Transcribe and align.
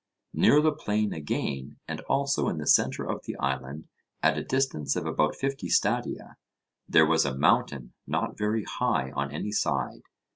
Near 0.33 0.61
the 0.61 0.71
plain 0.71 1.13
again, 1.13 1.77
and 1.87 2.01
also 2.09 2.49
in 2.49 2.57
the 2.57 2.65
centre 2.65 3.07
of 3.07 3.23
the 3.25 3.35
island 3.35 3.87
at 4.23 4.35
a 4.35 4.43
distance 4.43 4.95
of 4.95 5.05
about 5.05 5.35
fifty 5.35 5.69
stadia, 5.69 6.37
there 6.89 7.05
was 7.05 7.23
a 7.23 7.37
mountain 7.37 7.93
not 8.07 8.35
very 8.35 8.63
high 8.63 9.11
on 9.11 9.29
any 9.31 9.51
side. 9.51 10.01